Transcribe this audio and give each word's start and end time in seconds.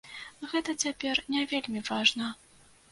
Гэта 0.53 0.75
цяпер 0.85 1.23
не 1.37 1.47
вельмі 1.53 1.87
важна. 1.93 2.37